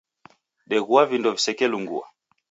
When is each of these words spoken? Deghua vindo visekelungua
Deghua 0.69 1.05
vindo 1.05 1.31
visekelungua 1.35 2.05